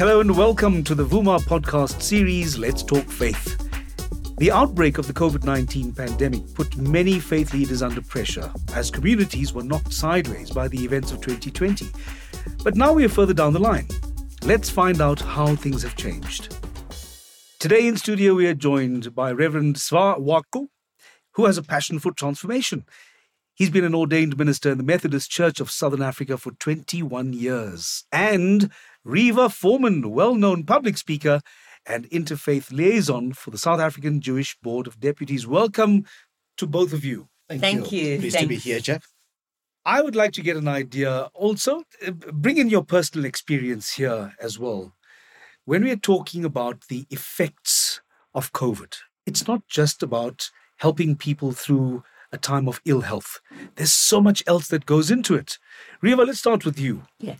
[0.00, 3.68] Hello and welcome to the Vuma podcast series, Let's Talk Faith.
[4.38, 9.52] The outbreak of the COVID 19 pandemic put many faith leaders under pressure as communities
[9.52, 11.90] were knocked sideways by the events of 2020.
[12.64, 13.88] But now we are further down the line.
[14.42, 16.56] Let's find out how things have changed.
[17.58, 20.68] Today in studio, we are joined by Reverend Sav Waqu,
[21.32, 22.86] who has a passion for transformation.
[23.60, 28.04] He's been an ordained minister in the Methodist Church of Southern Africa for 21 years.
[28.10, 28.70] And
[29.06, 31.42] Reeva Forman, well known public speaker
[31.84, 35.46] and interfaith liaison for the South African Jewish Board of Deputies.
[35.46, 36.06] Welcome
[36.56, 37.28] to both of you.
[37.50, 38.00] Thank, Thank you.
[38.00, 38.18] you.
[38.20, 38.44] Pleased Thanks.
[38.44, 39.02] to be here, Jack.
[39.84, 44.32] I would like to get an idea also, uh, bring in your personal experience here
[44.40, 44.94] as well.
[45.66, 48.00] When we are talking about the effects
[48.34, 48.96] of COVID,
[49.26, 50.48] it's not just about
[50.78, 53.40] helping people through a time of ill health.
[53.76, 55.58] There's so much else that goes into it.
[56.02, 57.02] Reeva, let's start with you.
[57.18, 57.36] Yeah.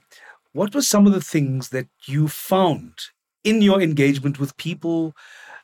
[0.53, 2.99] What were some of the things that you found
[3.45, 5.15] in your engagement with people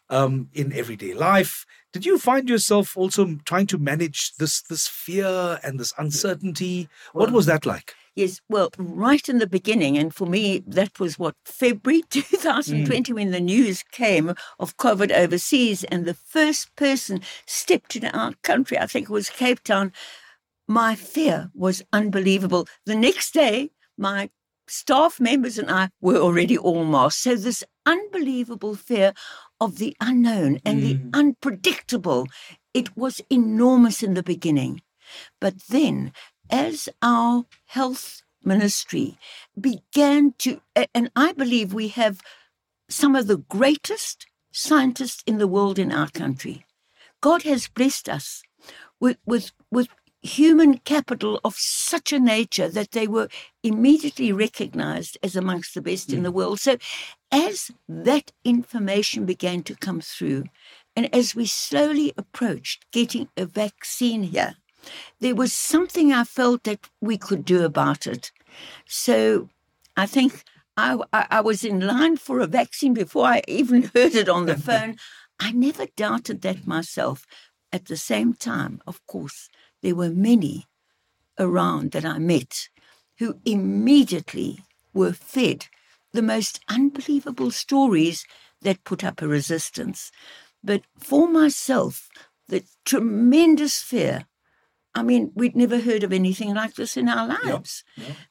[0.08, 1.66] um, in everyday life.
[1.92, 6.88] Did you find yourself also trying to manage this this fear and this uncertainty?
[7.14, 7.94] Well, what was that like?
[8.16, 13.14] Yes, well, right in the beginning, and for me, that was what February 2020 mm.
[13.14, 18.78] when the news came of COVID overseas, and the first person stepped in our country,
[18.78, 19.92] I think it was Cape Town.
[20.66, 22.66] My fear was unbelievable.
[22.86, 24.30] The next day, my
[24.66, 27.20] staff members and I were already all masked.
[27.20, 29.12] So this unbelievable fear
[29.60, 30.82] of the unknown and mm.
[31.12, 32.26] the unpredictable,
[32.72, 34.80] it was enormous in the beginning.
[35.40, 36.12] But then,
[36.50, 39.18] as our health ministry
[39.60, 40.60] began to,
[40.94, 42.20] and I believe we have
[42.88, 46.64] some of the greatest scientists in the world in our country.
[47.20, 48.42] God has blessed us
[49.00, 49.88] with, with, with
[50.22, 53.28] human capital of such a nature that they were
[53.62, 56.14] immediately recognized as amongst the best mm.
[56.14, 56.34] in the mm.
[56.34, 56.60] world.
[56.60, 56.76] So,
[57.30, 60.44] as that information began to come through,
[60.94, 64.56] and as we slowly approached getting a vaccine here,
[65.20, 68.30] there was something I felt that we could do about it.
[68.86, 69.48] So,
[69.96, 70.44] I think
[70.76, 74.56] I, I, was in line for a vaccine before I even heard it on the
[74.68, 74.96] phone.
[75.40, 77.26] I never doubted that myself.
[77.72, 79.48] At the same time, of course,
[79.82, 80.66] there were many
[81.38, 82.68] around that I met
[83.18, 84.60] who immediately
[84.92, 85.66] were fed
[86.12, 88.24] the most unbelievable stories
[88.62, 90.10] that put up a resistance.
[90.62, 92.08] But for myself,
[92.48, 94.26] the tremendous fear
[94.96, 97.84] I mean, we'd never heard of anything like this in our lives.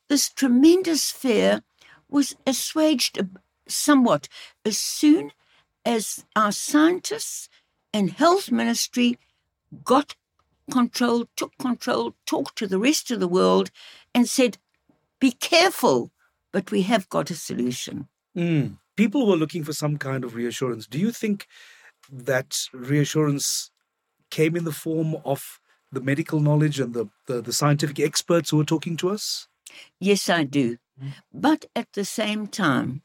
[0.09, 1.61] This tremendous fear
[2.09, 3.19] was assuaged
[3.67, 4.27] somewhat
[4.65, 5.31] as soon
[5.85, 7.49] as our scientists
[7.93, 9.19] and health ministry
[9.83, 10.15] got
[10.71, 13.69] control, took control, talked to the rest of the world,
[14.15, 14.57] and said,
[15.19, 16.11] Be careful,
[16.51, 18.07] but we have got a solution.
[18.35, 18.77] Mm.
[18.95, 20.87] People were looking for some kind of reassurance.
[20.87, 21.45] Do you think
[22.11, 23.69] that reassurance
[24.31, 25.59] came in the form of
[25.91, 29.47] the medical knowledge and the, the, the scientific experts who are talking to us?
[29.99, 30.77] Yes, I do.
[31.01, 31.13] Mm.
[31.33, 33.01] But at the same time,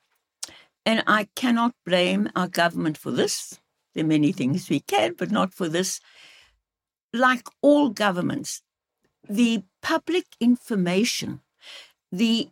[0.87, 3.61] and I cannot blame our government for this.
[3.95, 6.01] There are many things we can, but not for this
[7.13, 8.63] like all governments,
[9.29, 11.41] the public information,
[12.13, 12.51] the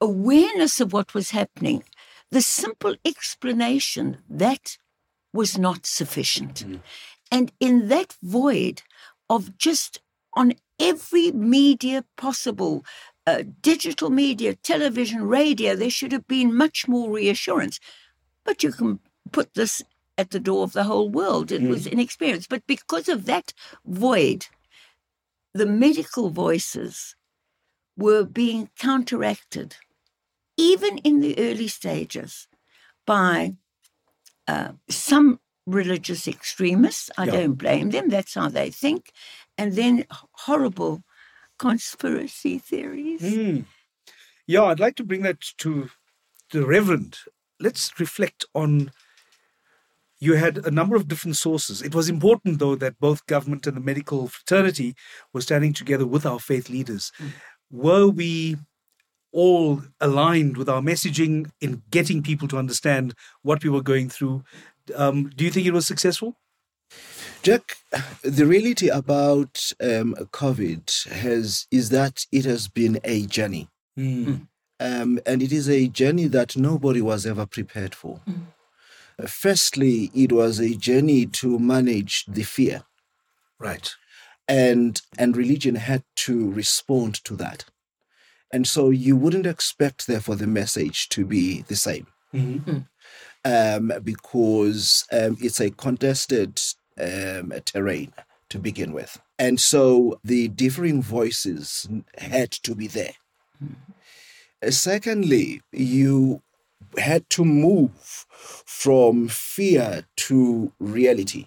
[0.00, 1.82] awareness of what was happening,
[2.30, 4.76] the simple explanation that
[5.32, 6.64] was not sufficient.
[6.66, 6.80] Mm.
[7.30, 8.82] And in that void
[9.28, 10.00] of just
[10.34, 12.84] on every media possible,
[13.26, 17.80] uh, digital media, television, radio, there should have been much more reassurance.
[18.44, 19.00] But you can
[19.32, 19.82] put this
[20.16, 21.52] at the door of the whole world.
[21.52, 21.68] It mm.
[21.68, 22.48] was inexperienced.
[22.48, 23.52] But because of that
[23.84, 24.46] void,
[25.54, 27.14] the medical voices
[27.96, 29.76] were being counteracted,
[30.56, 32.48] even in the early stages,
[33.06, 33.54] by
[34.46, 37.10] uh, some religious extremists.
[37.18, 37.32] I yeah.
[37.32, 38.08] don't blame them.
[38.08, 39.12] That's how they think.
[39.56, 41.02] And then horrible
[41.58, 43.22] conspiracy theories.
[43.22, 43.64] Mm.
[44.46, 45.90] Yeah, I'd like to bring that to
[46.52, 47.18] the Reverend.
[47.60, 48.90] Let's reflect on
[50.20, 51.82] you had a number of different sources.
[51.82, 54.94] It was important, though, that both government and the medical fraternity
[55.32, 57.12] were standing together with our faith leaders.
[57.20, 57.30] Mm.
[57.70, 58.56] Were we
[59.32, 64.42] all aligned with our messaging in getting people to understand what we were going through?
[64.94, 66.36] Um, do you think it was successful?
[67.42, 67.76] Jack,
[68.22, 73.68] the reality about um, COVID has is that it has been a journey,
[73.98, 74.46] mm.
[74.80, 78.20] um, and it is a journey that nobody was ever prepared for.
[78.28, 78.46] Mm.
[79.26, 82.82] Firstly, it was a journey to manage the fear.
[83.58, 83.94] Right.
[84.46, 87.64] And and religion had to respond to that.
[88.52, 92.06] And so you wouldn't expect therefore the message to be the same.
[92.32, 92.78] mm-hmm.
[93.44, 96.60] Um, because um, it's a contested
[97.00, 98.12] um, terrain
[98.50, 99.20] to begin with.
[99.38, 103.14] And so the differing voices had to be there.
[103.62, 104.70] Mm-hmm.
[104.70, 106.42] Secondly, you
[106.96, 111.46] had to move from fear to reality.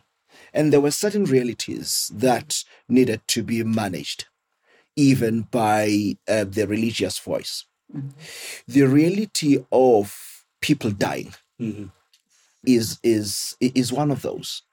[0.53, 4.25] And there were certain realities that needed to be managed,
[4.95, 7.65] even by uh, the religious voice.
[7.93, 8.09] Mm-hmm.
[8.67, 11.85] The reality of people dying mm-hmm.
[12.65, 14.63] is, is, is one of those.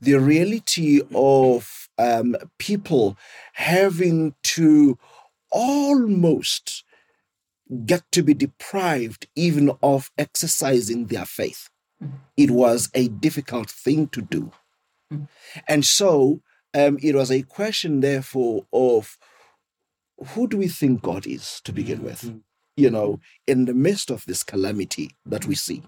[0.00, 3.16] The reality of um, people
[3.54, 4.98] having to
[5.50, 6.84] almost
[7.86, 11.68] get to be deprived even of exercising their faith.
[12.02, 12.16] Mm-hmm.
[12.36, 14.52] It was a difficult thing to do.
[15.12, 15.24] Mm-hmm.
[15.68, 16.40] And so
[16.74, 19.18] um, it was a question, therefore, of
[20.28, 22.06] who do we think God is to begin mm-hmm.
[22.06, 22.40] with?
[22.76, 23.52] You know, mm-hmm.
[23.52, 25.82] in the midst of this calamity that we see.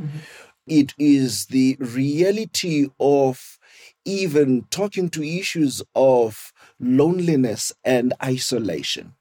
[0.00, 0.18] Mm-hmm.
[0.66, 3.58] It is the reality of
[4.04, 9.14] even talking to issues of loneliness and isolation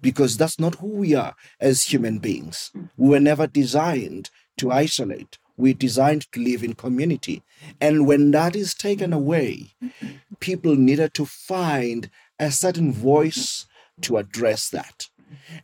[0.00, 2.70] because that's not who we are as human beings.
[2.76, 2.86] Mm-hmm.
[2.96, 5.38] We were never designed to isolate.
[5.56, 7.42] We're designed to live in community.
[7.80, 10.06] And when that is taken away, mm-hmm.
[10.40, 13.66] people needed to find a certain voice
[14.02, 15.08] to address that.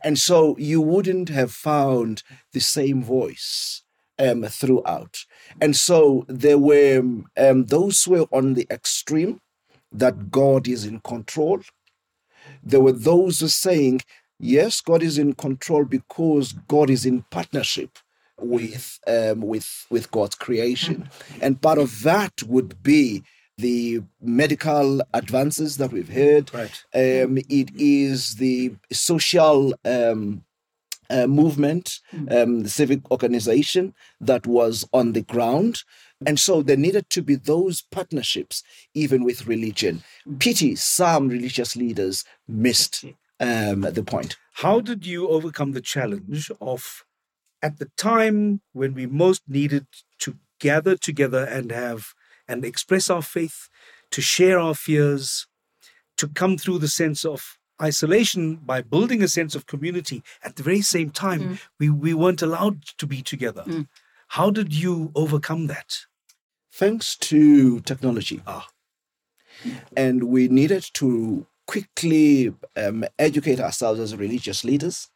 [0.03, 2.23] And so you wouldn't have found
[2.53, 3.83] the same voice
[4.17, 5.25] um, throughout.
[5.61, 6.99] And so there were
[7.37, 9.41] um, those who were on the extreme
[9.91, 11.61] that God is in control.
[12.63, 14.01] There were those who saying,
[14.39, 17.97] yes, God is in control because God is in partnership
[18.37, 21.09] with um, with with God's creation,
[21.41, 23.23] and part of that would be
[23.59, 26.53] the medical advances that we've heard.
[26.53, 26.83] Right.
[26.93, 30.43] Um, it is the social um,
[31.09, 32.27] uh, movement, hmm.
[32.31, 35.83] um, the civic organization that was on the ground.
[36.25, 38.63] And so there needed to be those partnerships,
[38.93, 40.03] even with religion.
[40.25, 40.37] Hmm.
[40.37, 43.05] Pity some religious leaders missed
[43.39, 44.37] um, the point.
[44.55, 47.03] How did you overcome the challenge of,
[47.61, 49.87] at the time when we most needed
[50.19, 52.13] to gather together and have
[52.49, 53.69] and express our faith,
[54.11, 55.47] to share our fears,
[56.17, 60.63] to come through the sense of isolation by building a sense of community at the
[60.63, 61.59] very same time mm.
[61.79, 63.87] we, we weren't allowed to be together mm.
[64.29, 65.99] how did you overcome that
[66.73, 68.67] thanks to technology ah.
[69.95, 75.09] and we needed to quickly um, educate ourselves as religious leaders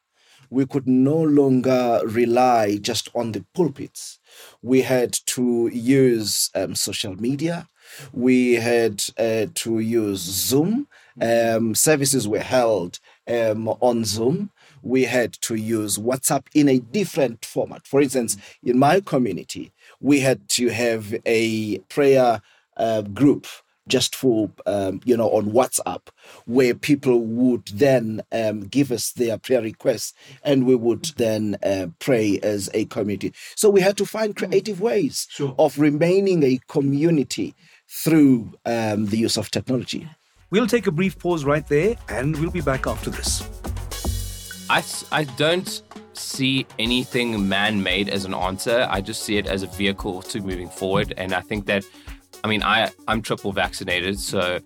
[0.53, 4.19] we could no longer rely just on the pulpits.
[4.61, 7.67] We had to use um, social media.
[8.13, 10.87] We had uh, to use Zoom.
[11.19, 14.51] Um, services were held um, on Zoom.
[14.83, 17.87] We had to use WhatsApp in a different format.
[17.87, 22.41] For instance, in my community, we had to have a prayer
[22.77, 23.47] uh, group
[23.87, 26.07] just for um, you know on WhatsApp,
[26.45, 30.13] where people would then um, give us their prayer requests,
[30.43, 33.33] and we would then uh, pray as a community.
[33.55, 35.55] So we had to find creative ways sure.
[35.59, 37.55] of remaining a community
[37.87, 40.07] through um, the use of technology.
[40.49, 43.43] We'll take a brief pause right there, and we'll be back after this.
[44.69, 45.81] I I don't
[46.13, 48.87] see anything man-made as an answer.
[48.89, 51.83] I just see it as a vehicle to moving forward, and I think that
[52.43, 54.59] I mean, I, I'm triple vaccinated, so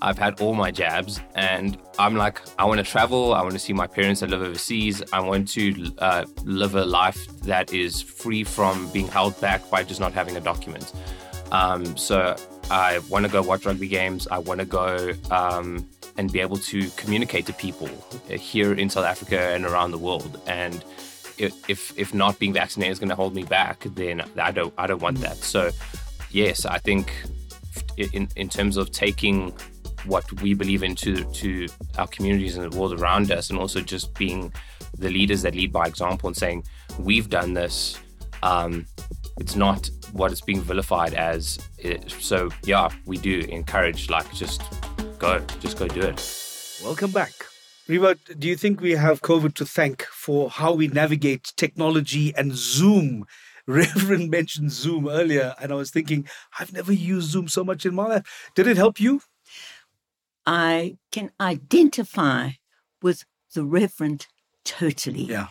[0.00, 3.34] I've had all my jabs, and I'm like, I want to travel.
[3.34, 5.02] I want to see my parents that live overseas.
[5.12, 9.82] I want to uh, live a life that is free from being held back by
[9.82, 10.92] just not having a document.
[11.50, 12.36] Um, so
[12.70, 14.28] I want to go watch rugby games.
[14.30, 17.88] I want to go um, and be able to communicate to people
[18.28, 20.40] here in South Africa and around the world.
[20.46, 20.84] And
[21.36, 24.86] if if not being vaccinated is going to hold me back, then I don't I
[24.86, 25.36] don't want that.
[25.38, 25.70] So
[26.34, 27.12] yes, I think
[27.96, 29.54] in, in terms of taking
[30.06, 34.14] what we believe into to our communities and the world around us, and also just
[34.14, 34.52] being
[34.98, 36.64] the leaders that lead by example and saying,
[36.98, 37.98] we've done this.
[38.42, 38.84] Um,
[39.38, 41.58] it's not what it's being vilified as.
[42.18, 44.62] So, yeah, we do encourage, like, just
[45.18, 46.80] go, just go do it.
[46.82, 47.32] Welcome back.
[47.88, 52.52] Reeva, do you think we have COVID to thank for how we navigate technology and
[52.54, 53.26] Zoom
[53.66, 56.28] Reverend mentioned Zoom earlier, and I was thinking,
[56.58, 58.50] I've never used Zoom so much in my life.
[58.54, 59.22] Did it help you?
[60.46, 62.50] I can identify
[63.02, 64.26] with the Reverend
[64.64, 65.22] totally.
[65.22, 65.48] Yeah.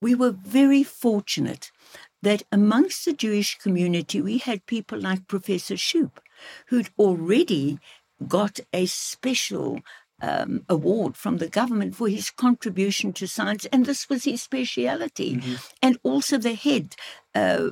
[0.00, 1.70] We were very fortunate
[2.22, 6.12] that amongst the Jewish community, we had people like Professor Schoub,
[6.68, 7.78] who'd already
[8.26, 9.80] got a special
[10.20, 15.36] um, award from the government for his contribution to science, and this was his speciality.
[15.36, 15.54] Mm-hmm.
[15.82, 16.94] And also the head
[17.34, 17.70] uh,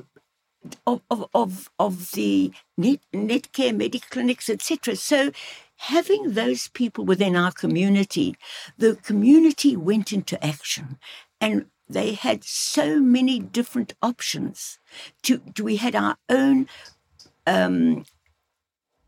[0.85, 4.95] of, of, of, of the Netcare, medical clinics, etc.
[4.95, 5.31] So
[5.77, 8.35] having those people within our community,
[8.77, 10.97] the community went into action
[11.39, 14.79] and they had so many different options.
[15.23, 16.67] To, we had our own
[17.47, 18.05] um,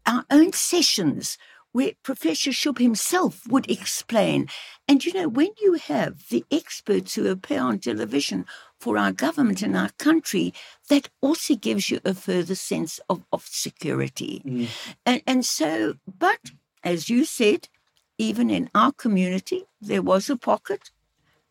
[0.05, 1.37] our own sessions
[1.71, 4.47] where Professor Schoub himself would explain.
[4.87, 8.45] And you know, when you have the experts who appear on television
[8.83, 10.53] for our government and our country,
[10.89, 14.41] that also gives you a further sense of, of security.
[14.45, 14.67] Mm.
[15.05, 16.51] And, and so, but
[16.83, 17.69] as you said,
[18.17, 20.91] even in our community, there was a pocket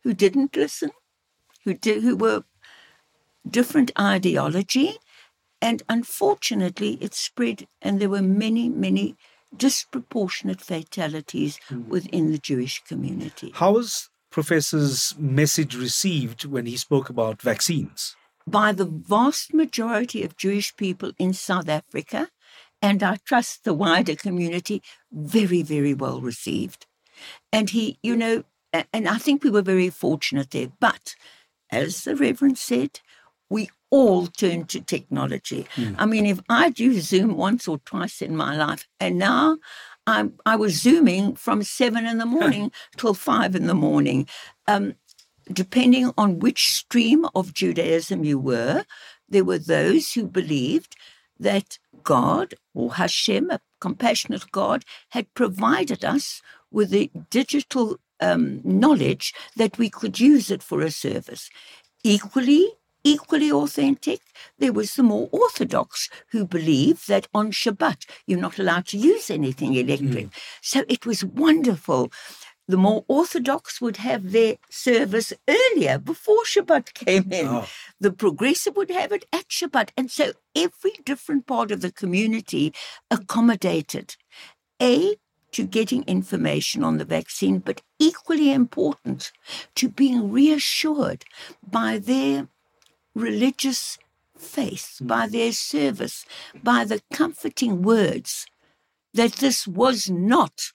[0.03, 0.91] who didn't listen,
[1.65, 2.45] who did, who were
[3.49, 4.99] different ideology,
[5.63, 9.17] and unfortunately, it spread, and there were many, many
[9.57, 11.89] disproportionate fatalities mm.
[11.89, 13.53] within the Jewish community.
[13.55, 18.17] How was Professor's message received when he spoke about vaccines?
[18.47, 22.29] By the vast majority of Jewish people in South Africa,
[22.81, 26.87] and I trust the wider community, very, very well received.
[27.53, 28.43] And he, you know,
[28.93, 30.73] and I think we were very fortunate there.
[30.81, 31.15] But
[31.71, 33.01] as the Reverend said,
[33.49, 35.67] we all turn to technology.
[35.77, 35.95] Mm.
[35.99, 39.59] I mean, if I do Zoom once or twice in my life, and now
[40.07, 44.29] I, I was Zooming from seven in the morning till five in the morning.
[44.67, 44.95] Um,
[45.53, 48.85] depending on which stream of Judaism you were,
[49.29, 50.97] there were those who believed
[51.39, 59.35] that God or Hashem, a compassionate God, had provided us with the digital um, knowledge
[59.57, 61.51] that we could use it for a service.
[62.05, 62.73] Equally,
[63.05, 64.21] equally authentic.
[64.59, 69.31] There was the more orthodox who believed that on Shabbat you're not allowed to use
[69.31, 70.27] anything electric.
[70.27, 70.33] Mm.
[70.61, 72.13] So it was wonderful.
[72.69, 77.47] The more orthodox would have their service earlier before Shabbat came in.
[77.49, 77.67] Oh.
[78.01, 79.91] The progressive would have it at Shabbat.
[79.97, 82.73] And so every different part of the community
[83.11, 84.17] accommodated.
[84.81, 85.17] A,
[85.53, 89.33] to getting information on the vaccine, but equally important
[89.75, 91.25] to being reassured
[91.63, 92.49] by their
[93.15, 93.99] religious
[94.37, 95.07] faith, hmm.
[95.07, 96.25] by their service,
[96.63, 98.47] by the comforting words
[99.15, 100.73] that this was not,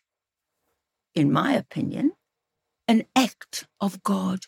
[1.15, 2.13] in my opinion,
[2.87, 4.45] an act of God.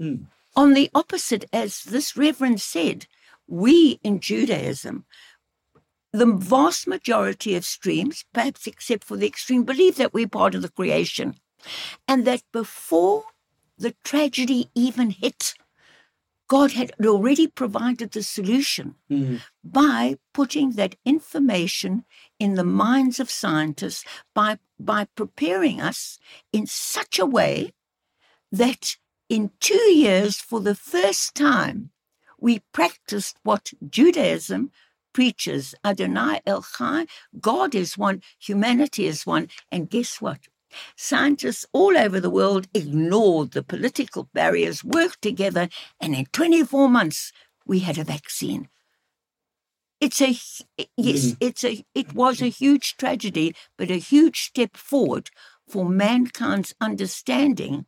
[0.00, 0.26] Mm.
[0.56, 3.06] On the opposite, as this reverend said,
[3.46, 5.04] we in Judaism,
[6.12, 10.62] the vast majority of streams, perhaps except for the extreme, believe that we're part of
[10.62, 11.34] the creation
[12.06, 13.24] and that before
[13.76, 15.54] the tragedy even hit,
[16.48, 19.36] God had already provided the solution mm-hmm.
[19.62, 22.04] by putting that information
[22.38, 26.18] in the minds of scientists, by, by preparing us
[26.52, 27.72] in such a way
[28.52, 28.96] that
[29.28, 31.90] in two years, for the first time,
[32.38, 34.70] we practiced what Judaism
[35.14, 37.08] preaches Adonai Echad,
[37.40, 40.40] God is one, humanity is one, and guess what?
[40.96, 45.68] Scientists all over the world ignored the political barriers, worked together,
[46.00, 47.32] and in 24 months,
[47.66, 48.68] we had a vaccine.
[50.00, 50.36] It's a
[50.96, 51.36] yes, mm.
[51.40, 55.30] it's a it was a huge tragedy, but a huge step forward
[55.68, 57.86] for mankind's understanding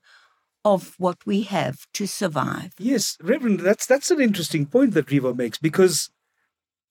[0.65, 2.73] of what we have to survive.
[2.79, 6.11] Yes, Reverend, that's that's an interesting point that Reeva makes because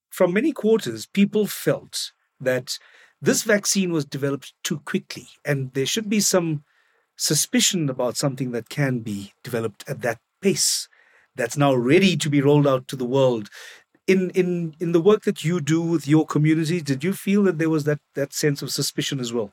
[0.10, 2.78] from many quarters people felt that
[3.26, 6.64] this vaccine was developed too quickly, and there should be some
[7.18, 10.88] suspicion about something that can be developed at that pace
[11.36, 13.50] that's now ready to be rolled out to the world.
[14.08, 17.58] In in in the work that you do with your community, did you feel that
[17.58, 19.52] there was that that sense of suspicion as well?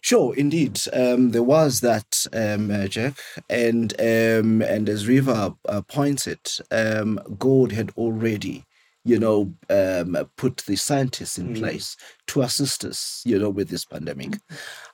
[0.00, 3.14] Sure, indeed, um, there was that, um, uh, Jack,
[3.48, 8.64] and um, and as Reeva uh, points it, um, God had already
[9.04, 11.58] you know, um, put the scientists in mm.
[11.58, 11.96] place
[12.28, 14.30] to assist us, you know, with this pandemic.
[14.30, 14.40] Mm.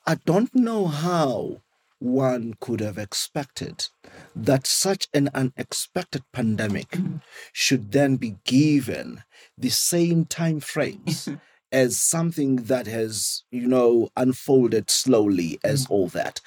[0.06, 1.62] I don't know how
[1.98, 3.86] one could have expected
[4.34, 7.20] that such an unexpected pandemic mm.
[7.52, 9.24] should then be given
[9.56, 11.28] the same time frames
[11.72, 15.90] as something that has, you know, unfolded slowly as mm.
[15.90, 16.40] all that.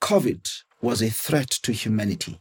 [0.00, 2.40] COVID was a threat to humanity.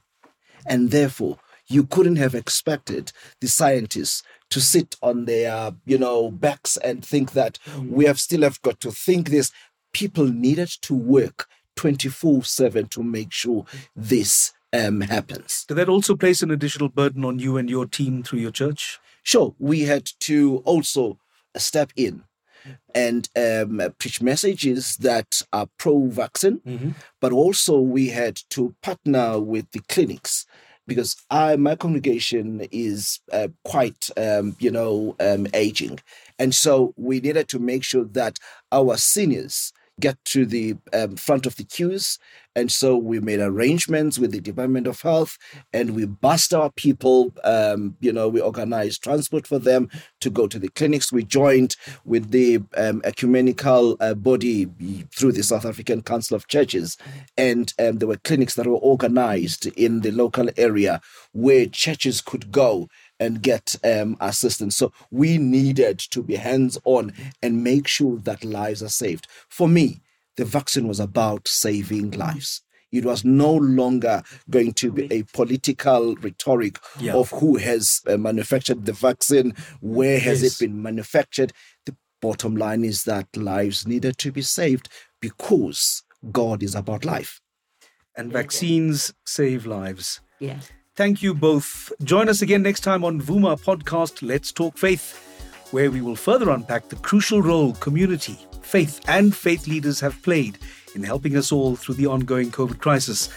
[0.66, 6.78] And therefore, you couldn't have expected the scientists to sit on their, you know, backs
[6.78, 9.52] and think that we have still have got to think this.
[9.94, 15.66] People needed to work 24 7 to make sure this um, happens.
[15.68, 19.00] Did that also place an additional burden on you and your team through your church?
[19.24, 19.56] Sure.
[19.58, 21.18] We had to also
[21.58, 22.24] step in
[22.94, 26.90] and um, preach messages that are pro vaccine, Mm-hmm.
[27.22, 30.46] but also we had to partner with the clinics
[30.88, 36.00] because I, my congregation is uh, quite, um, you know, um, aging.
[36.40, 38.38] And so we needed to make sure that
[38.72, 42.20] our seniors get to the um, front of the queues.
[42.56, 45.38] And so we made arrangements with the Department of Health
[45.74, 47.34] and we bussed our people.
[47.44, 49.90] Um, you know, we organized transport for them
[50.22, 51.12] to go to the clinics.
[51.12, 54.68] We joined with the um, ecumenical uh, body
[55.14, 56.98] through the South African Council of Churches.
[57.38, 61.02] And um, there were clinics that were organized in the local area
[61.34, 62.88] where churches could go
[63.20, 64.76] and get um, assistance.
[64.76, 69.28] So we needed to be hands on and make sure that lives are saved.
[69.50, 70.02] For me,
[70.38, 72.62] the vaccine was about saving lives.
[72.92, 77.14] It was no longer going to be a political rhetoric Yeah.
[77.16, 80.54] of who has uh, manufactured the vaccine, where has Yes.
[80.62, 81.52] it been manufactured.
[81.86, 84.88] The bottom line is that lives needed to be saved
[85.20, 87.42] because God is about life.
[88.16, 90.22] And vaccines save lives.
[90.40, 90.60] Yeah.
[90.96, 91.92] Thank you both.
[92.04, 96.50] Join us again next time on Vuma podcast Let's Talk Faith, where we will further
[96.52, 98.38] unpack the crucial role community,
[98.76, 100.58] faith, and faith leaders have played
[100.96, 103.30] in helping us all through the ongoing COVID crisis.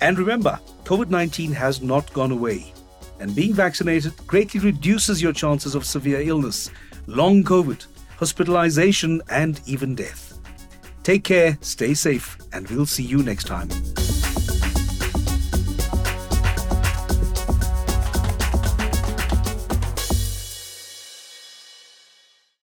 [0.00, 2.72] And remember, COVID 19 has not gone away,
[3.20, 6.70] and being vaccinated greatly reduces your chances of severe illness,
[7.06, 10.38] long COVID, hospitalization, and even death.
[11.02, 13.68] Take care, stay safe, and we'll see you next time.